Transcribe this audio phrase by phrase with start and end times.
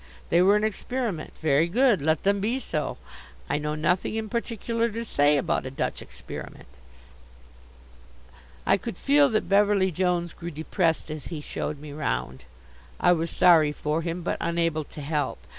[0.31, 1.31] They were an experiment.
[1.43, 2.97] Very good; let them be so.
[3.47, 6.65] I know nothing in particular to say about a Dutch experiment.
[8.65, 12.45] I could feel that Beverly Jones grew depressed as he showed me round.
[12.99, 15.37] I was sorry for him, but unable to help.